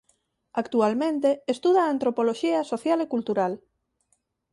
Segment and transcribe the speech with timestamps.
[0.61, 3.53] Actualmente estuda Antropoloxía Social e Cultural.